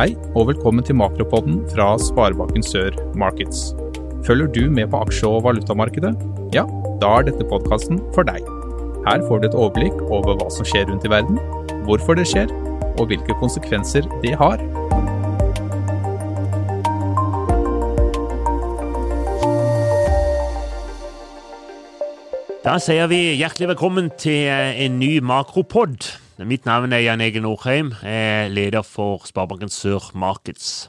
Hei, 0.00 0.14
og 0.32 0.46
velkommen 0.48 0.80
til 0.80 0.96
Makropodden 0.96 1.58
fra 1.74 1.90
Sparebanken 2.00 2.62
Sør 2.64 2.94
Markets. 3.20 3.74
Følger 4.24 4.46
du 4.48 4.70
med 4.72 4.86
på 4.88 4.96
aksje- 5.04 5.28
og 5.28 5.42
valutamarkedet? 5.44 6.14
Ja, 6.54 6.62
da 7.02 7.10
er 7.18 7.26
dette 7.26 7.44
podkasten 7.44 7.98
for 8.14 8.24
deg. 8.24 8.40
Her 9.04 9.20
får 9.28 9.42
du 9.42 9.48
et 9.50 9.56
overblikk 9.60 10.00
over 10.08 10.38
hva 10.40 10.46
som 10.54 10.64
skjer 10.64 10.86
rundt 10.88 11.04
i 11.04 11.10
verden, 11.12 11.36
hvorfor 11.84 12.16
det 12.16 12.24
skjer, 12.30 12.48
og 12.96 13.10
hvilke 13.10 13.36
konsekvenser 13.42 14.08
det 14.24 14.32
har. 14.40 14.64
Da 22.64 22.80
sier 22.80 23.12
vi 23.12 23.20
hjertelig 23.34 23.74
velkommen 23.74 24.08
til 24.16 24.48
en 24.48 24.96
ny 24.96 25.18
makropod. 25.20 26.08
Mitt 26.40 26.64
navn 26.64 26.94
er 26.96 27.02
Jan 27.04 27.20
Egil 27.20 27.42
Nordheim, 27.44 27.90
jeg 28.00 28.44
er 28.44 28.46
leder 28.48 28.80
for 28.86 29.26
Sparebanken 29.28 29.68
Sør 29.68 30.06
Markets. 30.16 30.88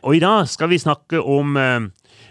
Og 0.00 0.16
I 0.16 0.22
dag 0.22 0.48
skal 0.48 0.70
vi 0.70 0.78
snakke 0.80 1.20
om 1.20 1.58
eh, 1.60 1.90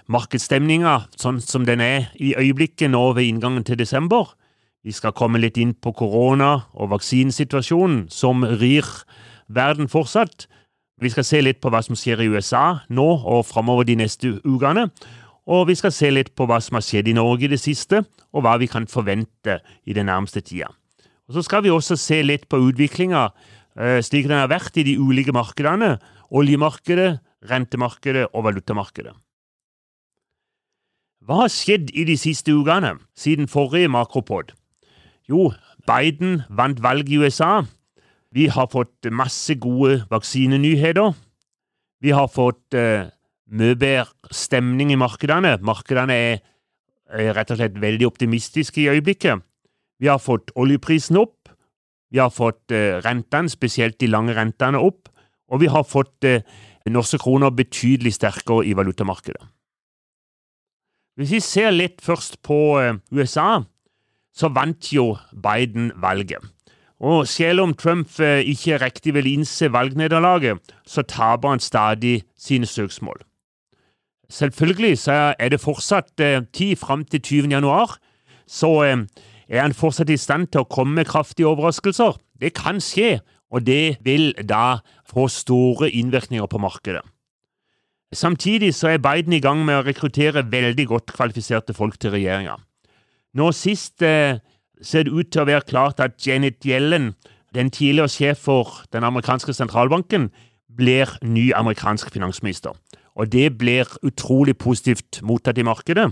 markedsstemninga 0.09 0.95
sånn 1.21 1.37
som 1.43 1.67
den 1.69 1.83
er 1.85 2.07
i 2.17 2.31
øyeblikket 2.33 2.89
nå 2.89 3.03
ved 3.13 3.29
inngangen 3.29 3.67
til 3.67 3.77
desember. 3.77 4.33
Vi 4.81 4.89
skal 4.89 5.13
komme 5.13 5.37
litt 5.37 5.59
inn 5.61 5.75
på 5.77 5.93
korona 5.93 6.63
og 6.73 6.89
vaksinesituasjonen 6.95 8.07
som 8.09 8.41
rir 8.41 8.89
verden 9.45 9.91
fortsatt. 9.91 10.47
Vi 10.97 11.13
skal 11.13 11.29
se 11.29 11.45
litt 11.45 11.61
på 11.61 11.69
hva 11.69 11.85
som 11.85 11.99
skjer 11.99 12.25
i 12.25 12.31
USA 12.33 12.81
nå 12.89 13.09
og 13.21 13.45
framover 13.53 13.85
de 13.85 13.99
neste 14.01 14.39
ukene. 14.41 14.89
Og 15.45 15.67
vi 15.69 15.77
skal 15.77 15.93
se 15.93 16.09
litt 16.09 16.33
på 16.33 16.49
hva 16.49 16.57
som 16.57 16.81
har 16.81 16.89
skjedd 16.89 17.13
i 17.13 17.17
Norge 17.21 17.45
i 17.45 17.53
det 17.53 17.61
siste, 17.61 18.01
og 18.33 18.47
hva 18.47 18.57
vi 18.57 18.71
kan 18.71 18.89
forvente 18.89 19.61
i 19.85 19.93
den 19.93 20.09
nærmeste 20.09 20.41
tida. 20.41 20.73
Og 21.31 21.37
Så 21.39 21.45
skal 21.47 21.63
vi 21.63 21.71
også 21.71 21.95
se 21.95 22.17
litt 22.25 22.49
på 22.51 22.59
utviklinga 22.59 23.29
eh, 23.79 24.01
slik 24.03 24.25
den 24.27 24.35
har 24.35 24.49
vært 24.51 24.75
i 24.75 24.83
de 24.83 24.97
ulike 24.99 25.31
markedene. 25.31 25.93
Oljemarkedet, 26.27 27.21
rentemarkedet 27.47 28.25
og 28.35 28.43
valutamarkedet. 28.49 29.13
Hva 31.23 31.37
har 31.45 31.53
skjedd 31.53 31.93
i 31.95 32.03
de 32.03 32.17
siste 32.19 32.51
ukene 32.51 32.97
siden 33.15 33.47
forrige 33.47 33.87
makropod? 33.87 34.51
Jo, 35.29 35.53
Biden 35.87 36.41
vant 36.51 36.81
valg 36.83 37.07
i 37.07 37.21
USA. 37.23 37.61
Vi 38.35 38.49
har 38.51 38.67
fått 38.73 39.07
masse 39.07 39.55
gode 39.55 40.01
vaksinenyheter. 40.11 41.15
Vi 42.03 42.11
har 42.11 42.27
fått 42.27 42.75
uh, 42.75 43.07
mye 43.47 43.77
bedre 43.79 44.35
stemning 44.35 44.91
i 44.91 44.99
markedene. 44.99 45.55
Markedene 45.63 46.17
er, 46.17 46.43
er 47.07 47.31
rett 47.39 47.55
og 47.55 47.61
slett 47.61 47.79
veldig 47.79 48.09
optimistiske 48.11 48.83
i 48.83 48.89
øyeblikket. 48.91 49.45
Vi 50.01 50.09
har 50.09 50.19
fått 50.19 50.49
oljeprisen 50.57 51.19
opp. 51.21 51.51
Vi 52.11 52.19
har 52.19 52.31
fått 52.33 52.73
eh, 52.73 52.97
rentene, 53.05 53.49
spesielt 53.49 53.99
de 54.01 54.09
lange 54.09 54.33
rentene, 54.35 54.81
opp. 54.81 55.11
Og 55.51 55.61
vi 55.61 55.69
har 55.69 55.85
fått 55.87 56.25
eh, 56.27 56.41
norske 56.89 57.21
kroner 57.21 57.53
betydelig 57.53 58.15
sterkere 58.17 58.65
i 58.65 58.73
valutamarkedet. 58.77 59.43
Hvis 61.19 61.35
vi 61.35 61.41
ser 61.43 61.75
litt 61.75 62.01
først 62.01 62.39
på 62.43 62.57
eh, 62.81 62.97
USA, 63.13 63.61
så 64.33 64.49
vant 64.49 64.89
jo 64.95 65.13
Biden 65.31 65.91
valget. 66.01 66.41
Og 67.01 67.25
selv 67.27 67.63
om 67.63 67.73
Trump 67.73 68.13
ikke 68.21 68.77
riktig 68.77 69.15
vil 69.15 69.25
innse 69.31 69.71
valgnederlaget, 69.73 70.59
så 70.85 71.01
taper 71.01 71.49
han 71.49 71.59
stadig 71.59 72.21
sine 72.37 72.69
søksmål. 72.69 73.23
Selvfølgelig 74.29 74.99
så 75.01 75.15
er 75.33 75.49
det 75.49 75.63
fortsatt 75.63 76.13
tid 76.53 76.75
fram 76.77 77.01
til 77.03 77.21
20. 77.21 77.49
januar, 77.57 77.97
så 78.45 78.69
er 79.51 79.65
han 79.65 79.75
fortsatt 79.75 80.09
i 80.09 80.19
stand 80.19 80.47
til 80.51 80.63
å 80.63 80.69
komme 80.71 81.01
med 81.01 81.09
kraftige 81.11 81.49
overraskelser. 81.51 82.15
Det 82.39 82.53
kan 82.55 82.79
skje, 82.81 83.19
og 83.51 83.65
det 83.67 83.99
vil 84.05 84.31
da 84.47 84.79
få 85.09 85.27
store 85.27 85.91
innvirkninger 85.91 86.47
på 86.47 86.61
markedet. 86.63 87.03
Samtidig 88.15 88.73
så 88.75 88.93
er 88.93 89.03
Biden 89.03 89.33
i 89.35 89.43
gang 89.43 89.65
med 89.67 89.77
å 89.77 89.83
rekruttere 89.87 90.43
veldig 90.51 90.87
godt 90.87 91.13
kvalifiserte 91.15 91.75
folk 91.75 91.99
til 91.99 92.15
regjeringa. 92.15 92.57
Nå 93.39 93.51
sist 93.55 94.03
eh, 94.03 94.39
ser 94.83 95.07
det 95.07 95.13
ut 95.15 95.29
til 95.31 95.43
å 95.43 95.47
være 95.47 95.67
klart 95.67 96.01
at 96.03 96.17
Janet 96.25 96.65
Yellen, 96.67 97.13
den 97.55 97.71
tidligere 97.71 98.11
sjef 98.11 98.43
for 98.47 98.81
den 98.91 99.07
amerikanske 99.07 99.55
sentralbanken, 99.55 100.29
blir 100.71 101.11
ny 101.23 101.51
amerikansk 101.55 102.11
finansminister. 102.11 102.75
Og 103.15 103.31
det 103.31 103.57
blir 103.59 103.87
utrolig 104.07 104.57
positivt 104.59 105.21
mottatt 105.23 105.59
i 105.59 105.67
markedet. 105.67 106.09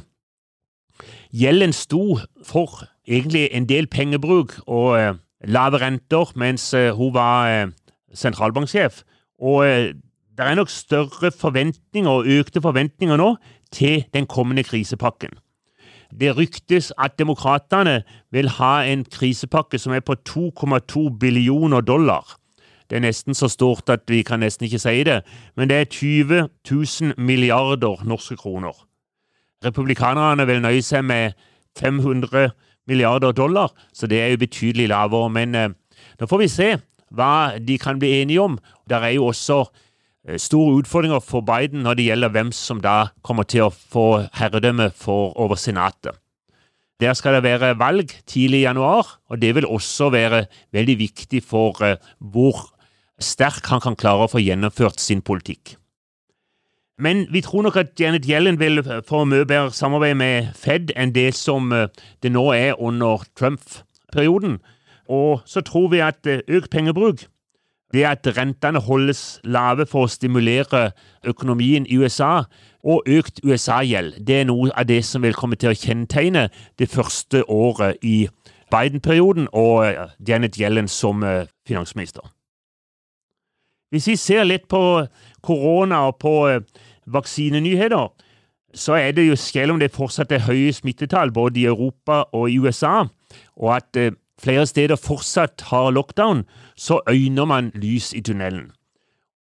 Yellen 1.32 1.74
sto 1.76 2.20
for 2.44 2.84
egentlig 3.10 3.50
en 3.52 3.66
del 3.70 3.88
pengebruk 3.88 4.60
og 4.68 5.00
eh, 5.00 5.14
lave 5.44 5.82
renter 5.82 6.32
mens 6.36 6.74
eh, 6.74 6.92
hun 6.96 7.14
var 7.14 7.50
eh, 7.50 7.68
sentralbanksjef. 8.14 9.04
Og 9.42 9.66
eh, 9.68 9.94
det 10.38 10.48
er 10.48 10.56
nok 10.56 10.70
større 10.70 11.32
forventninger 11.32 12.12
og 12.12 12.28
økte 12.28 12.62
forventninger 12.62 13.18
nå 13.18 13.36
til 13.72 14.06
den 14.14 14.28
kommende 14.28 14.64
krisepakken. 14.64 15.30
Det 16.20 16.38
ryktes 16.38 16.94
at 16.98 17.20
demokratene 17.20 18.02
vil 18.32 18.50
ha 18.50 18.82
en 18.84 19.06
krisepakke 19.06 19.78
som 19.78 19.94
er 19.94 20.00
på 20.00 20.16
2,2 20.30 21.18
billioner 21.20 21.82
dollar. 21.82 22.40
Det 22.90 22.96
er 22.96 23.06
nesten 23.06 23.34
så 23.38 23.48
stort 23.48 23.90
at 23.90 24.02
vi 24.08 24.24
kan 24.26 24.40
nesten 24.40 24.66
ikke 24.66 24.80
si 24.80 25.04
det, 25.04 25.22
men 25.56 25.70
det 25.70 25.78
er 25.78 25.84
20 25.84 26.48
000 26.72 27.14
milliarder 27.18 28.04
norske 28.04 28.36
kroner. 28.36 28.74
Republikanerne 29.66 30.48
vil 30.48 30.62
nøye 30.62 30.82
seg 30.82 31.06
med 31.06 31.32
500 31.78 32.50
milliarder 32.88 33.36
dollar, 33.36 33.74
så 33.94 34.08
det 34.08 34.22
er 34.22 34.32
jo 34.34 34.44
betydelig 34.46 34.88
lavere. 34.90 35.30
Men 35.34 35.54
da 35.54 35.68
nå 36.20 36.28
får 36.30 36.42
vi 36.44 36.50
se 36.52 36.70
hva 37.16 37.60
de 37.60 37.78
kan 37.82 38.00
bli 38.00 38.20
enige 38.22 38.44
om. 38.44 38.58
Der 38.90 39.04
er 39.06 39.16
jo 39.16 39.30
også 39.30 39.64
eh, 40.28 40.38
store 40.40 40.80
utfordringer 40.82 41.22
for 41.24 41.46
Biden 41.46 41.84
når 41.86 42.00
det 42.00 42.08
gjelder 42.10 42.34
hvem 42.36 42.52
som 42.56 42.82
da 42.84 43.12
kommer 43.26 43.48
til 43.50 43.68
å 43.68 43.74
få 43.74 44.26
herredømme 44.40 44.92
for 44.96 45.34
over 45.40 45.60
Senatet. 45.60 46.18
Der 47.00 47.16
skal 47.16 47.38
det 47.38 47.46
være 47.46 47.78
valg 47.80 48.12
tidlig 48.28 48.60
i 48.60 48.68
januar, 48.68 49.08
og 49.32 49.40
det 49.40 49.54
vil 49.56 49.70
også 49.70 50.10
være 50.12 50.46
veldig 50.76 50.98
viktig 51.00 51.44
for 51.48 51.80
eh, 51.86 52.00
hvor 52.20 52.68
sterk 53.20 53.66
han 53.72 53.84
kan 53.84 53.98
klare 54.00 54.28
å 54.28 54.32
få 54.32 54.44
gjennomført 54.44 55.00
sin 55.00 55.24
politikk. 55.24 55.78
Men 57.00 57.28
vi 57.34 57.42
tror 57.42 57.62
nok 57.62 57.76
at 57.76 58.00
Janet 58.00 58.26
Yellen 58.26 58.60
vil 58.60 58.84
få 59.08 59.24
mye 59.24 59.46
bedre 59.46 59.72
samarbeid 59.72 60.16
med 60.20 60.48
Fed 60.56 60.92
enn 61.00 61.14
det 61.16 61.32
som 61.36 61.72
eh, 61.72 61.88
det 62.24 62.32
nå 62.36 62.50
er 62.52 62.76
under 62.76 63.24
Trump-perioden. 63.40 64.58
Og 65.08 65.40
så 65.46 65.62
tror 65.62 65.88
vi 65.94 66.02
at 66.04 66.28
eh, 66.28 66.42
økt 66.48 66.70
pengebruk, 66.72 67.24
det 67.94 68.04
at 68.04 68.28
rentene 68.38 68.82
holdes 68.84 69.40
lave 69.44 69.86
for 69.88 70.06
å 70.06 70.12
stimulere 70.12 70.92
økonomien 71.24 71.88
i 71.88 71.98
USA, 71.98 72.44
og 72.84 73.08
økt 73.08 73.40
USA-gjeld, 73.44 74.20
det 74.28 74.42
er 74.42 74.50
noe 74.52 74.70
av 74.76 74.86
det 74.88 75.00
som 75.06 75.24
vil 75.24 75.34
komme 75.34 75.56
til 75.56 75.72
å 75.72 75.80
kjennetegne 75.80 76.50
det 76.80 76.90
første 76.92 77.46
året 77.48 77.96
i 78.04 78.28
Biden-perioden 78.76 79.48
og 79.54 79.86
eh, 79.88 80.12
Janet 80.28 80.60
Yellen 80.60 80.92
som 80.92 81.24
finansminister. 81.68 82.28
Hvis 83.90 84.08
vi 84.08 84.16
ser 84.22 84.44
litt 84.46 84.68
på 84.70 85.08
korona 85.42 86.04
og 86.12 86.20
på 86.22 86.36
vaksinenyheter, 87.14 88.10
så 88.74 88.94
er 88.94 89.12
det 89.12 89.28
jo, 89.28 89.36
selv 89.36 89.72
om 89.72 89.80
det 89.82 89.92
fortsatt 89.92 90.32
er 90.32 90.46
høye 90.46 90.74
smittetall 90.74 91.32
både 91.34 91.60
i 91.60 91.66
Europa 91.66 92.24
og 92.34 92.50
i 92.52 92.60
USA, 92.60 93.06
og 93.58 93.76
at 93.76 93.98
eh, 93.98 94.12
flere 94.42 94.66
steder 94.66 94.96
fortsatt 94.96 95.62
har 95.72 95.92
lockdown, 95.92 96.44
så 96.78 97.00
øyner 97.10 97.46
man 97.46 97.72
lys 97.76 98.14
i 98.14 98.22
tunnelen. 98.22 98.72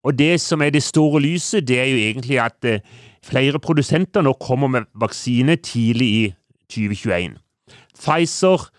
Og 0.04 0.20
det 0.20 0.42
som 0.42 0.62
er 0.62 0.70
det 0.70 0.84
store 0.84 1.22
lyset, 1.22 1.68
det 1.68 1.80
er 1.80 1.86
jo 1.86 1.98
egentlig 1.98 2.40
at 2.40 2.66
eh, 2.66 2.80
flere 3.24 3.60
produsenter 3.60 4.22
nå 4.22 4.34
kommer 4.34 4.68
med 4.68 4.90
vaksine 4.96 5.56
tidlig 5.56 6.08
i 6.08 6.34
2021. 6.70 7.38
Pfizer, 8.00 8.70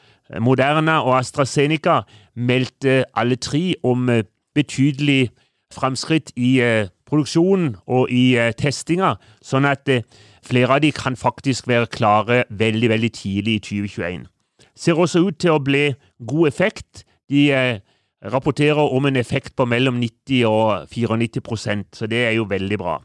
Moderna 0.40 1.00
og 1.00 1.18
AstraZeneca 1.18 2.00
meldte 2.34 3.04
alle 3.14 3.36
tre 3.36 3.74
om 3.82 4.08
eh, 4.08 4.24
betydelig 4.54 5.30
framskritt 5.74 6.32
i 6.36 6.60
eh, 6.60 6.88
produksjonen 7.10 7.74
og 7.91 8.10
i 8.12 8.34
eh, 8.39 8.53
testinga, 8.57 9.16
sånn 9.45 9.68
at 9.68 9.91
eh, 9.91 10.07
flere 10.47 10.77
av 10.77 10.84
de 10.84 10.92
kan 10.95 11.18
faktisk 11.18 11.68
være 11.71 11.91
klare 11.92 12.45
veldig, 12.48 12.91
veldig 12.95 13.12
tidlig 13.16 13.59
i 13.59 13.62
2021. 13.66 14.27
Ser 14.78 15.01
også 15.01 15.24
ut 15.27 15.41
til 15.42 15.57
å 15.57 15.62
bli 15.62 15.91
god 16.30 16.48
effekt. 16.48 17.04
De 17.30 17.48
eh, 17.53 17.83
rapporterer 18.33 18.80
om 18.80 19.09
en 19.09 19.18
effekt 19.21 19.57
på 19.57 19.66
mellom 19.68 20.01
90 20.01 20.47
og 20.48 20.91
94% 20.92 22.01
så 22.01 22.09
det 22.10 22.24
er 22.28 22.34
jo 22.39 22.48
veldig 22.48 22.78
bra. 22.80 22.98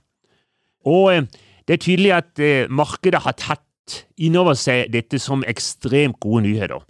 Og 0.86 1.26
det 1.66 1.76
er 1.76 1.82
tydelig 1.82 2.12
at 2.14 2.42
markedet 2.70 3.24
har 3.24 3.34
tatt 3.40 4.04
innover 4.22 4.58
seg 4.60 4.92
dette 4.94 5.18
som 5.24 5.42
ekstremt 5.48 6.20
gode 6.22 6.44
nyheter. 6.46 6.84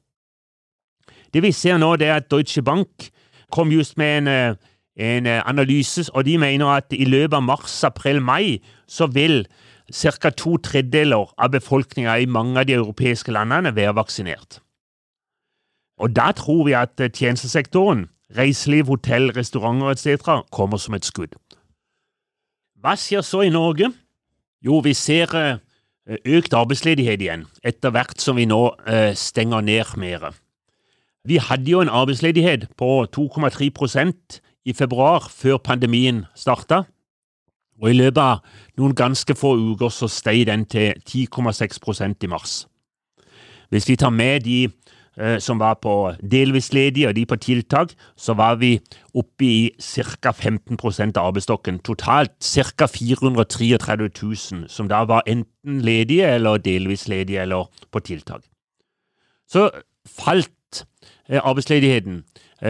Det 1.31 1.43
vi 1.45 1.53
ser 1.55 1.77
nå, 1.79 1.93
er 2.01 2.17
at 2.17 2.27
Deutsche 2.31 2.63
Bank 2.65 3.07
kom 3.53 3.71
just 3.71 3.95
med 4.01 4.25
en 4.25 4.57
en 4.95 5.25
eh, 5.25 5.41
analyse, 5.45 6.11
og 6.13 6.25
de 6.25 6.37
mener 6.37 6.67
at 6.67 6.93
i 6.95 7.05
løpet 7.05 7.35
av 7.35 7.43
mars, 7.43 7.83
april, 7.83 8.21
mai 8.21 8.61
så 8.87 9.07
vil 9.07 9.45
ca. 9.91 10.29
to 10.29 10.57
tredjedeler 10.57 11.33
av 11.37 11.51
befolkninga 11.51 12.17
i 12.17 12.25
mange 12.25 12.59
av 12.59 12.67
de 12.67 12.73
europeiske 12.73 13.31
landene 13.31 13.75
være 13.75 13.95
vaksinert. 13.95 14.61
Og 15.99 16.15
da 16.15 16.31
tror 16.31 16.65
vi 16.65 16.73
at 16.73 16.99
eh, 16.99 17.11
tjenestesektoren, 17.11 18.07
reiseliv, 18.37 18.85
hotell, 18.85 19.31
restauranter 19.35 19.91
etc., 19.91 20.47
kommer 20.51 20.77
som 20.77 20.95
et 20.95 21.05
skudd. 21.05 21.35
Hva 22.79 22.95
skjer 22.95 23.21
så 23.21 23.43
i 23.45 23.53
Norge? 23.53 23.91
Jo, 24.65 24.79
vi 24.79 24.93
ser 24.93 25.35
eh, 25.35 25.59
økt 26.25 26.53
arbeidsledighet 26.53 27.21
igjen, 27.21 27.45
etter 27.63 27.91
hvert 27.91 28.19
som 28.21 28.37
vi 28.37 28.45
nå 28.45 28.75
stenger 29.17 29.61
ned 29.65 29.95
mer. 29.97 30.33
Vi 31.25 31.39
hadde 31.41 31.71
jo 31.71 31.81
en 31.81 31.89
arbeidsledighet 31.89 32.67
på 32.77 33.07
2,3 33.09 33.71
i 34.65 34.73
februar, 34.73 35.29
før 35.29 35.57
pandemien 35.57 36.25
starta. 36.35 36.83
Og 37.81 37.91
i 37.91 37.97
løpet 37.97 38.21
av 38.21 38.61
noen 38.79 38.95
ganske 38.95 39.35
få 39.35 39.55
uker 39.73 39.91
så 39.91 40.07
steg 40.11 40.45
den 40.47 40.63
til 40.71 40.95
10,6% 41.03 42.23
i 42.23 42.31
mars. 42.31 42.63
Hvis 43.69 43.89
vi 43.89 43.97
tar 43.99 44.13
med 44.15 44.45
de 44.45 44.59
eh, 45.19 45.39
som 45.43 45.59
var 45.59 45.75
på 45.83 46.13
delvis 46.21 46.71
ledige 46.73 47.09
og 47.09 47.15
de 47.17 47.25
på 47.25 47.35
tiltak, 47.35 47.91
så 48.15 48.33
var 48.33 48.55
vi 48.61 48.77
oppe 49.13 49.45
i 49.45 49.71
ca. 49.81 50.31
15 50.31 50.77
av 51.17 51.25
arbeidsstokken. 51.25 51.79
Totalt 51.79 52.37
ca. 52.39 52.87
433 52.87 54.09
000, 54.23 54.69
som 54.69 54.87
da 54.87 55.03
var 55.03 55.25
enten 55.27 55.81
ledige 55.81 56.27
eller 56.27 56.57
delvis 56.57 57.07
ledige 57.07 57.41
eller 57.41 57.67
på 57.91 57.99
tiltak. 57.99 58.43
Så 59.47 59.69
falt 60.05 60.85
eh, 61.27 61.41
arbeidsledigheten 61.43 62.23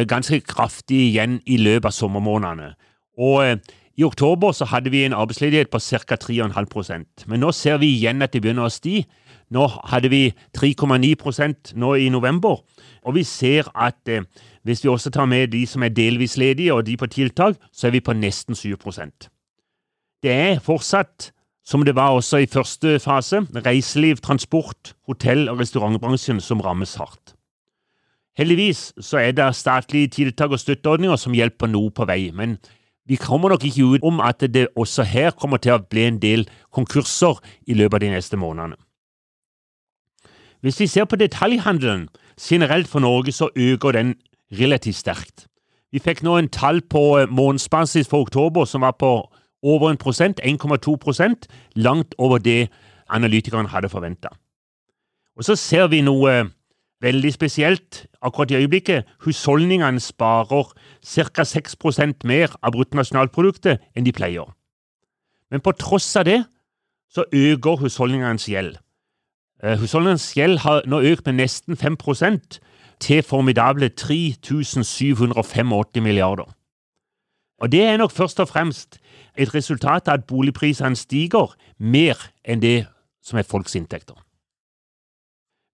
ganske 0.04 0.42
kraftig 0.44 0.98
igjen 1.10 1.40
i 1.46 1.58
løpet 1.62 1.88
av 1.90 1.96
sommermånedene. 1.96 2.74
Og 3.18 3.46
eh, 3.46 3.58
i 3.96 4.04
oktober 4.04 4.52
så 4.52 4.68
hadde 4.68 4.92
vi 4.92 5.06
en 5.06 5.16
arbeidsledighet 5.16 5.70
på 5.72 5.80
ca. 5.80 6.18
3,5% 6.20 7.30
men 7.32 7.40
nå 7.40 7.52
ser 7.56 7.78
vi 7.80 7.94
igjen 7.96 8.22
at 8.22 8.34
det 8.34 8.42
begynner 8.44 8.68
å 8.68 8.74
stige. 8.74 9.06
Nå 9.54 9.68
hadde 9.92 10.10
vi 10.10 10.34
3,9% 10.58 11.76
nå 11.78 11.94
i 12.02 12.10
november, 12.10 12.64
og 13.06 13.16
vi 13.16 13.24
ser 13.24 13.70
at 13.78 14.10
eh, 14.10 14.26
hvis 14.66 14.82
vi 14.84 14.90
også 14.90 15.12
tar 15.14 15.30
med 15.30 15.54
de 15.54 15.62
som 15.70 15.84
er 15.86 15.94
delvis 15.94 16.36
ledige 16.42 16.74
og 16.74 16.88
de 16.88 16.98
på 16.98 17.08
tiltak, 17.08 17.56
så 17.72 17.88
er 17.88 17.96
vi 17.96 18.02
på 18.02 18.18
nesten 18.18 18.58
7% 18.58 19.30
Det 20.24 20.32
er 20.34 20.60
fortsatt, 20.60 21.32
som 21.66 21.86
det 21.86 21.96
var 21.96 22.18
også 22.18 22.42
i 22.42 22.50
første 22.50 23.00
fase, 23.00 23.46
reiseliv, 23.66 24.18
transport, 24.18 24.96
hotell- 25.08 25.50
og 25.50 25.60
restaurantbransjen 25.60 26.42
som 26.42 26.62
rammes 26.62 26.96
hardt. 26.96 27.35
Heldigvis 28.36 28.94
så 29.00 29.18
er 29.18 29.32
det 29.32 29.56
statlige 29.56 30.08
tiltak 30.08 30.52
og 30.52 30.60
støtteordninger 30.60 31.16
som 31.16 31.34
hjelper 31.34 31.72
noe 31.72 31.92
på 31.96 32.08
vei, 32.08 32.32
men 32.36 32.58
vi 33.08 33.16
kommer 33.22 33.50
nok 33.54 33.64
ikke 33.64 33.86
ut 33.86 34.04
om 34.04 34.20
at 34.20 34.42
det 34.54 34.68
også 34.76 35.06
her 35.08 35.32
kommer 35.32 35.62
til 35.62 35.76
å 35.76 35.84
bli 35.84 36.08
en 36.08 36.20
del 36.20 36.48
konkurser 36.74 37.40
i 37.68 37.78
løpet 37.78 38.00
av 38.00 38.04
de 38.04 38.12
neste 38.16 38.38
månedene. 38.38 38.80
Hvis 40.66 40.80
vi 40.82 40.88
ser 40.90 41.06
på 41.06 41.16
detaljhandelen 41.16 42.08
generelt 42.42 42.88
for 42.88 43.00
Norge, 43.00 43.32
så 43.32 43.50
øker 43.56 43.92
den 43.92 44.16
relativt 44.52 44.96
sterkt. 44.96 45.46
Vi 45.92 46.02
fikk 46.02 46.24
nå 46.26 46.38
en 46.38 46.50
tall 46.50 46.82
på 46.82 47.20
eh, 47.20 47.30
månedsbasis 47.30 48.10
for 48.10 48.26
oktober 48.26 48.66
som 48.66 48.82
var 48.82 48.98
på 49.00 49.12
over 49.64 49.92
1 49.94 50.00
prosent, 50.02 50.42
1,2% 50.44 51.46
langt 51.76 52.16
over 52.18 52.38
det 52.38 52.68
analytikerne 53.10 53.70
hadde 53.70 53.90
forventa. 53.90 54.34
Og 55.38 55.44
så 55.44 55.56
ser 55.56 55.88
vi 55.88 56.02
noe 56.02 56.50
veldig 57.02 57.34
spesielt 57.34 58.06
akkurat 58.22 58.52
i 58.52 58.56
øyeblikket. 58.56 59.04
Husholdningene 59.26 60.00
sparer 60.00 60.72
ca. 61.06 61.44
6% 61.44 62.24
mer 62.24 62.56
av 62.64 62.72
bruttonasjonalproduktet 62.72 63.84
enn 63.96 64.06
de 64.06 64.14
pleier. 64.16 64.48
Men 65.52 65.62
på 65.62 65.76
tross 65.80 66.16
av 66.16 66.26
det 66.26 66.44
så 67.12 67.26
øker 67.32 67.82
husholdningenes 67.84 68.50
gjeld. 68.50 68.78
Eh, 69.64 69.78
husholdningenes 69.80 70.34
gjeld 70.36 70.60
har 70.66 70.84
nå 70.88 71.02
økt 71.02 71.26
med 71.26 71.40
nesten 71.40 71.78
5% 71.78 72.60
til 73.00 73.24
formidable 73.24 73.90
3785 73.90 76.04
milliarder. 76.04 76.56
Og 77.60 77.72
Det 77.72 77.84
er 77.84 77.98
nok 77.98 78.12
først 78.12 78.40
og 78.40 78.48
fremst 78.48 79.00
et 79.38 79.56
resultat 79.56 80.08
av 80.08 80.14
at 80.14 80.28
boligprisene 80.28 80.96
stiger 80.96 81.56
mer 81.80 82.16
enn 82.44 82.62
det 82.62 82.88
som 83.24 83.40
er 83.40 83.44
folks 83.44 83.76
inntekter. 83.76 84.25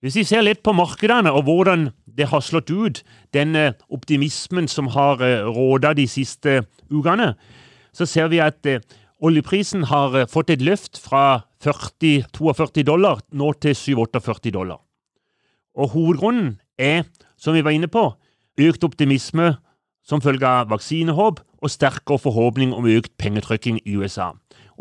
Hvis 0.01 0.18
vi 0.18 0.24
ser 0.25 0.42
litt 0.42 0.63
på 0.65 0.74
markedene 0.74 1.30
og 1.30 1.45
hvordan 1.45 1.89
det 2.09 2.27
har 2.31 2.42
slått 2.42 2.71
ut, 2.74 3.03
den 3.33 3.56
eh, 3.56 3.75
optimismen 3.94 4.68
som 4.68 4.89
har 4.95 5.21
eh, 5.21 5.45
råda 5.45 5.94
de 5.94 6.07
siste 6.09 6.63
ukene, 6.89 7.36
så 7.94 8.07
ser 8.09 8.31
vi 8.31 8.39
at 8.42 8.65
oljeprisen 9.21 9.83
har 9.92 10.15
fått 10.31 10.50
et 10.50 10.63
løft 10.63 10.98
fra 10.98 11.44
40-42 11.62 12.86
dollar 12.88 13.21
nå 13.31 13.51
til 13.62 13.75
47-48 13.75 14.53
dollar. 14.56 14.80
Og 15.75 15.92
hovedgrunnen 15.94 16.56
er, 16.80 17.03
som 17.38 17.53
vi 17.53 17.63
var 17.63 17.75
inne 17.75 17.92
på, 17.92 18.07
økt 18.57 18.83
optimisme 18.83 19.53
som 20.03 20.21
følge 20.21 20.48
av 20.48 20.71
vaksinehåp 20.71 21.42
og 21.62 21.71
sterkere 21.71 22.19
forhåpning 22.19 22.74
om 22.74 22.88
økt 22.89 23.13
pengetrykking 23.21 23.80
i 23.86 23.95
USA. 23.95 24.31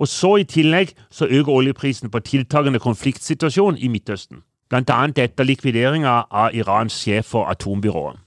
Og 0.00 0.08
så 0.08 0.36
I 0.40 0.48
tillegg 0.48 0.94
så 1.10 1.28
øker 1.28 1.52
oljeprisen 1.52 2.10
på 2.10 2.22
tiltakende 2.24 2.80
konfliktsituasjon 2.80 3.76
i 3.76 3.88
Midtøsten, 3.88 4.40
bl.a. 4.70 5.00
etter 5.16 5.44
likvideringa 5.46 6.14
av 6.30 6.54
Irans 6.54 6.94
sjef 6.94 7.32
for 7.34 7.50
atombyrået. 7.50 8.18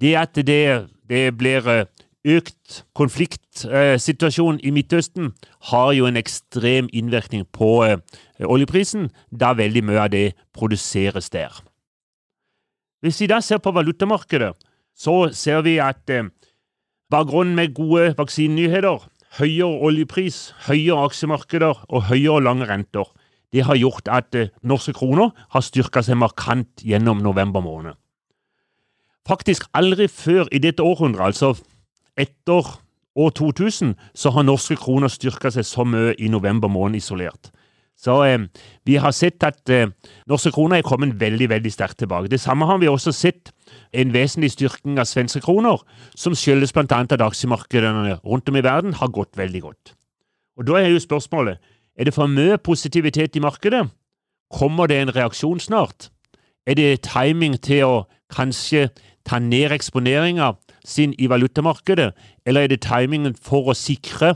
Det 0.00 0.14
at 0.16 0.36
det, 0.46 0.88
det 1.08 1.24
blir 1.36 1.66
eh, 1.68 1.86
økt 2.24 2.82
konfliktsituasjon 2.96 4.60
i 4.64 4.72
Midtøsten 4.72 5.32
har 5.70 5.92
jo 5.96 6.06
en 6.08 6.16
ekstrem 6.20 6.88
innvirkning 6.92 7.46
på 7.52 7.84
eh, 7.84 7.98
oljeprisen, 8.44 9.10
da 9.30 9.52
veldig 9.56 9.84
mye 9.88 10.04
av 10.04 10.12
det 10.12 10.26
produseres 10.56 11.30
der. 11.32 11.52
Hvis 13.00 13.20
vi 13.20 13.30
da 13.32 13.40
ser 13.40 13.60
på 13.64 13.72
valutamarkedet, 13.72 14.52
så 14.96 15.30
ser 15.32 15.64
vi 15.64 15.78
at 15.80 16.10
eh, 16.12 16.28
bakgrunnen 17.10 17.56
med 17.56 17.74
gode 17.74 18.14
vaksinenyheter, 18.18 19.08
høyere 19.38 19.80
oljepris, 19.88 20.50
høyere 20.66 21.06
aksjemarkeder 21.08 21.86
og 21.88 22.08
høyere 22.10 22.44
lange 22.44 22.68
renter, 22.68 23.08
det 23.52 23.64
har 23.66 23.78
gjort 23.78 24.08
at 24.08 24.34
eh, 24.38 24.52
norske 24.62 24.94
kroner 24.96 25.30
har 25.54 25.64
styrka 25.64 26.02
seg 26.06 26.18
markant 26.20 26.84
gjennom 26.86 27.22
november 27.22 27.64
måned. 27.64 27.98
Faktisk 29.28 29.66
aldri 29.76 30.08
før 30.08 30.48
i 30.52 30.62
dette 30.62 30.82
århundret, 30.82 31.32
altså 31.32 31.54
etter 32.18 32.66
år 33.18 33.30
2000 33.36 33.94
så 34.14 34.30
har 34.34 34.46
norske 34.46 34.76
kroner 34.78 35.10
styrka 35.12 35.50
seg 35.52 35.66
så 35.66 35.84
mye 35.84 36.14
i 36.18 36.30
november 36.30 36.70
måned 36.70 37.00
isolert. 37.02 37.50
Så 38.00 38.14
eh, 38.24 38.38
vi 38.88 38.96
har 38.96 39.12
sett 39.12 39.42
at 39.44 39.68
eh, 39.68 39.90
norske 40.30 40.52
kroner 40.54 40.78
er 40.78 40.86
kommet 40.86 41.18
veldig 41.20 41.50
veldig 41.52 41.72
sterkt 41.72 41.98
tilbake. 42.00 42.30
Det 42.32 42.40
samme 42.40 42.64
har 42.66 42.78
vi 42.80 42.88
også 42.88 43.12
sett 43.12 43.52
en 43.92 44.14
vesentlig 44.14 44.54
styrking 44.54 44.96
av 44.98 45.08
svenske 45.10 45.42
kroner, 45.44 45.82
som 46.16 46.36
skyldes 46.38 46.72
bl.a. 46.72 46.86
at 46.86 47.26
aksjemarkedene 47.26 48.16
rundt 48.24 48.48
om 48.48 48.56
i 48.56 48.64
verden 48.64 48.96
har 48.96 49.12
gått 49.12 49.36
veldig 49.36 49.62
godt. 49.66 49.92
Og 50.56 50.66
Da 50.66 50.80
er 50.80 50.88
jo 50.88 51.02
spørsmålet 51.02 51.60
er 52.00 52.08
det 52.08 52.14
for 52.16 52.30
mye 52.32 52.56
positivitet 52.56 53.36
i 53.36 53.42
markedet. 53.44 53.84
Kommer 54.50 54.88
det 54.88 54.96
en 55.02 55.12
reaksjon 55.12 55.60
snart? 55.60 56.08
Er 56.66 56.74
det 56.74 57.02
timing 57.04 57.58
til 57.60 57.84
å 57.84 57.96
kanskje 58.32 58.88
ta 59.28 59.38
ned 59.38 59.74
eksponeringa 59.76 60.54
sin 60.84 61.12
i 61.18 61.28
valutamarkedet, 61.28 62.12
eller 62.46 62.64
er 62.64 62.72
det 62.72 62.80
timingen 62.86 63.34
for 63.36 63.68
å 63.68 63.76
sikre, 63.76 64.34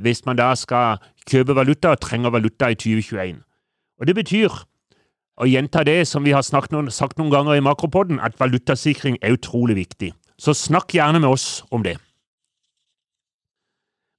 hvis 0.00 0.24
man 0.24 0.40
da 0.40 0.54
skal 0.56 1.02
kjøpe 1.28 1.54
valuta 1.54 1.92
og 1.92 2.00
trenger 2.00 2.32
valuta 2.32 2.70
i 2.72 2.78
2021? 2.80 3.42
Og 4.00 4.06
Det 4.06 4.14
betyr, 4.16 4.50
å 5.36 5.46
gjenta 5.48 5.84
det 5.84 6.06
som 6.08 6.24
vi 6.24 6.32
har 6.32 6.44
noen, 6.72 6.90
sagt 6.90 7.18
noen 7.18 7.30
ganger 7.30 7.56
i 7.56 7.64
Makropodden, 7.64 8.20
at 8.20 8.38
valutasikring 8.40 9.18
er 9.22 9.36
utrolig 9.36 9.76
viktig. 9.76 10.12
Så 10.38 10.54
snakk 10.54 10.94
gjerne 10.94 11.20
med 11.20 11.28
oss 11.28 11.62
om 11.70 11.82
det. 11.82 11.98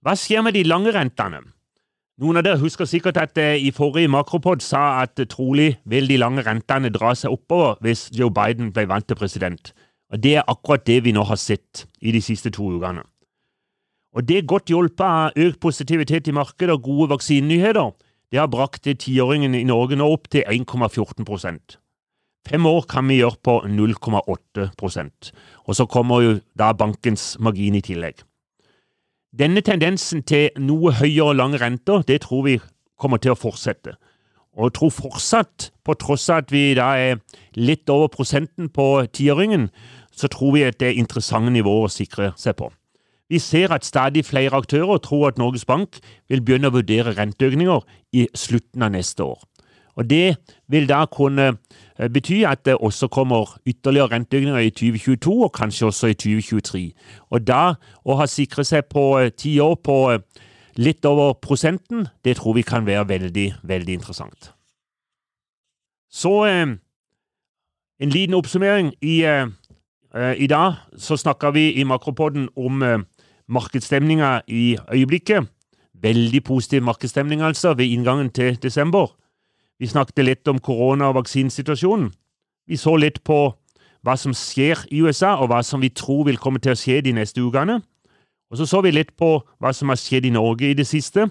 Hva 0.03 0.15
skjer 0.19 0.43
med 0.43 0.53
de 0.53 0.63
lange 0.63 0.91
rentene? 0.91 1.52
Noen 2.23 2.39
av 2.39 2.45
dere 2.45 2.61
husker 2.61 2.87
sikkert 2.87 3.17
at 3.19 3.35
jeg 3.35 3.65
i 3.67 3.71
forrige 3.75 4.07
makropod 4.07 4.61
sa 4.63 5.01
at 5.01 5.19
trolig 5.27 5.73
vil 5.83 6.05
de 6.07 6.15
lange 6.21 6.45
rentene 6.45 6.87
dra 6.95 7.09
seg 7.19 7.33
oppover 7.35 7.73
hvis 7.83 8.05
Joe 8.15 8.31
Biden 8.31 8.69
ble 8.71 8.85
valgt 8.87 9.09
til 9.11 9.19
president. 9.19 9.73
Og 10.07 10.23
Det 10.23 10.37
er 10.37 10.47
akkurat 10.47 10.85
det 10.87 11.01
vi 11.03 11.11
nå 11.11 11.25
har 11.27 11.35
sett 11.35 11.83
i 11.99 12.13
de 12.15 12.21
siste 12.23 12.53
to 12.55 12.69
ukene. 12.77 13.03
Og 14.15 14.23
Det 14.23 14.37
er 14.37 14.47
godt 14.47 14.71
hjulpet 14.71 15.03
av 15.03 15.35
økt 15.35 15.59
positivitet 15.59 16.31
i 16.31 16.37
markedet 16.37 16.71
og 16.71 16.87
gode 16.87 17.09
vaksinenyheter. 17.09 17.91
Det 18.31 18.39
har 18.39 18.47
brakt 18.47 18.87
tiåringen 18.87 19.55
i 19.55 19.67
Norge 19.67 19.99
nå 19.99 20.07
opp 20.07 20.31
til 20.31 20.47
1,14 20.47 21.59
Fem 22.47 22.65
år 22.65 22.85
kan 22.87 23.07
vi 23.07 23.19
gjøre 23.19 23.39
på 23.43 23.61
0,8% 23.67 25.31
Og 25.67 25.75
så 25.75 25.85
kommer 25.85 26.21
jo 26.21 26.39
da 26.55 26.71
bankens 26.71 27.35
margin 27.39 27.75
i 27.75 27.81
tillegg. 27.81 28.23
Denne 29.33 29.63
tendensen 29.65 30.21
til 30.29 30.51
noe 30.61 30.91
høyere 30.93 31.31
og 31.31 31.39
lange 31.39 31.57
renter, 31.57 32.03
det 32.05 32.19
tror 32.21 32.43
vi 32.45 32.59
kommer 33.01 33.17
til 33.17 33.33
å 33.33 33.39
fortsette. 33.39 33.95
Og 34.53 34.67
jeg 34.67 34.75
tror 34.77 34.91
fortsatt, 34.93 35.71
på 35.81 35.95
tross 35.97 36.27
av 36.29 36.43
at 36.43 36.51
vi 36.53 36.75
da 36.77 36.91
er 37.01 37.17
litt 37.57 37.89
over 37.89 38.11
prosenten 38.13 38.69
på 38.69 38.85
tiåringen, 39.09 39.71
så 40.13 40.29
tror 40.29 40.53
vi 40.53 40.61
at 40.67 40.77
det 40.77 40.91
er 40.91 41.01
interessante 41.01 41.49
nivåer 41.49 41.87
å 41.87 41.91
sikre 41.91 42.29
seg 42.37 42.59
på. 42.61 42.69
Vi 43.33 43.39
ser 43.41 43.73
at 43.73 43.87
stadig 43.87 44.21
flere 44.27 44.59
aktører 44.61 45.01
tror 45.01 45.31
at 45.31 45.41
Norges 45.41 45.65
Bank 45.65 45.97
vil 46.29 46.43
begynne 46.45 46.69
å 46.69 46.75
vurdere 46.75 47.15
renteøkninger 47.17 47.81
i 48.13 48.27
slutten 48.37 48.85
av 48.85 48.93
neste 48.93 49.25
år. 49.25 49.41
Og 49.97 50.09
Det 50.09 50.37
vil 50.69 50.85
da 50.89 51.05
kunne 51.09 51.55
eh, 51.99 52.09
bety 52.09 52.43
at 52.47 52.65
det 52.65 52.75
også 52.77 53.07
kommer 53.07 53.57
ytterligere 53.65 54.11
renteøkninger 54.11 54.57
i 54.57 54.69
2022, 54.69 55.43
og 55.43 55.53
kanskje 55.53 55.85
også 55.85 56.07
i 56.07 56.13
2023. 56.13 56.91
Og 57.29 57.47
da 57.47 57.75
å 58.05 58.17
ha 58.19 58.27
sikret 58.27 58.67
seg 58.67 58.89
på 58.91 59.19
eh, 59.19 59.31
ti 59.31 59.59
år 59.59 59.75
på 59.83 59.97
eh, 60.11 60.19
litt 60.77 61.05
over 61.05 61.33
prosenten, 61.33 62.07
det 62.25 62.37
tror 62.37 62.57
vi 62.57 62.61
kan 62.61 62.85
være 62.85 63.07
veldig, 63.09 63.47
veldig 63.63 63.93
interessant. 63.93 64.53
Så 66.13 66.45
en 66.45 68.09
liten 68.09 68.35
oppsummering. 68.37 68.91
I, 69.01 69.25
i 70.37 70.47
dag 70.47 70.75
så 70.97 71.17
snakka 71.17 71.49
vi 71.55 71.71
i 71.81 71.83
Makropodden 71.83 72.49
om 72.55 72.83
eh, 72.83 72.99
markedsstemninga 73.47 74.41
i 74.47 74.77
øyeblikket. 74.93 75.47
Veldig 76.01 76.43
positiv 76.43 76.83
markedsstemning, 76.83 77.41
altså, 77.41 77.73
ved 77.73 77.85
inngangen 77.85 78.29
til 78.29 78.63
desember. 78.63 79.15
Vi 79.83 79.89
snakket 79.91 80.23
litt 80.23 80.47
om 80.47 80.61
korona- 80.63 81.09
og 81.11 81.17
vaksinesituasjonen. 81.17 82.07
Vi 82.67 82.77
så 82.79 82.95
litt 82.95 83.19
på 83.27 83.51
hva 84.03 84.13
som 84.15 84.31
skjer 84.31 84.85
i 84.95 85.01
USA, 85.03 85.33
og 85.35 85.49
hva 85.51 85.59
som 85.59 85.83
vi 85.83 85.89
tror 85.91 86.23
vil 86.29 86.39
komme 86.39 86.61
til 86.63 86.71
å 86.71 86.79
skje 86.79 87.01
de 87.03 87.11
neste 87.11 87.43
ukene. 87.43 87.81
Og 88.47 88.61
så 88.61 88.67
så 88.69 88.79
vi 88.85 88.93
litt 88.95 89.11
på 89.19 89.41
hva 89.59 89.73
som 89.75 89.91
har 89.91 89.99
skjedd 89.99 90.29
i 90.29 90.31
Norge 90.31 90.69
i 90.69 90.77
det 90.77 90.87
siste, 90.87 91.27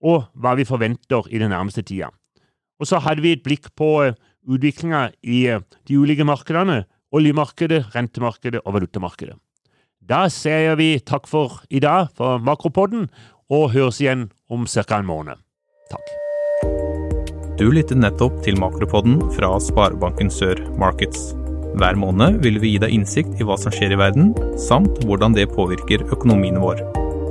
og 0.00 0.24
hva 0.32 0.54
vi 0.56 0.64
forventer 0.64 1.28
i 1.28 1.42
den 1.42 1.52
nærmeste 1.52 1.84
tida. 1.84 2.08
Og 2.80 2.88
så 2.88 2.96
hadde 2.98 3.20
vi 3.20 3.34
et 3.36 3.44
blikk 3.44 3.68
på 3.76 3.90
uh, 4.08 4.16
utviklinga 4.48 5.10
i 5.22 5.44
uh, 5.52 5.60
de 5.84 6.00
ulike 6.00 6.24
markedene, 6.24 6.86
oljemarkedet, 7.12 7.92
rentemarkedet 7.92 8.64
og 8.64 8.78
valutamarkedet. 8.78 9.36
Da 10.00 10.24
sier 10.32 10.80
vi 10.80 10.96
takk 10.98 11.28
for 11.28 11.60
i 11.68 11.84
dag 11.84 12.08
for 12.16 12.40
Makropodden, 12.40 13.10
og 13.52 13.70
høres 13.76 14.00
igjen 14.00 14.30
om 14.48 14.64
ca. 14.64 14.96
en 14.96 15.06
måned. 15.12 15.36
Takk. 15.92 16.21
Du 17.60 17.66
lytter 17.68 17.98
nettopp 18.00 18.38
til 18.46 18.56
Makropodden 18.56 19.18
fra 19.34 19.50
Sparebanken 19.60 20.30
Sør 20.32 20.56
Markets. 20.80 21.34
Hver 21.76 21.98
måned 22.00 22.40
vil 22.44 22.56
vi 22.62 22.74
gi 22.74 22.80
deg 22.80 22.94
innsikt 22.96 23.40
i 23.40 23.46
hva 23.48 23.58
som 23.60 23.74
skjer 23.74 23.92
i 23.92 24.00
verden, 24.00 24.32
samt 24.60 25.02
hvordan 25.04 25.36
det 25.36 25.50
påvirker 25.52 26.06
økonomien 26.08 26.60
vår. 26.64 26.80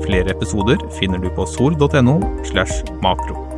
Flere 0.06 0.34
episoder 0.36 0.82
finner 0.98 1.22
du 1.22 1.30
på 1.34 1.46
sol.no 1.50 2.20
slash 2.46 2.86
makro. 3.02 3.51